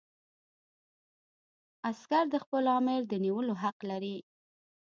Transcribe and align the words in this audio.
عسکر 1.89 2.23
د 2.33 2.35
خپل 2.43 2.63
آمر 2.77 2.99
د 3.07 3.13
نیولو 3.25 3.53
حق 3.63 3.77
لري. 3.89 4.17